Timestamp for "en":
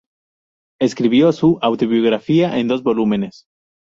2.57-2.67